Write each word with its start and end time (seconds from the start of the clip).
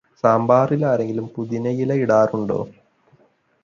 സാമ്പാറിൽ 0.21 0.85
ആരെങ്കിലും 0.85 1.27
പുതിനയില 1.35 1.93
ഇടാറുണ്ടോ? 2.03 2.59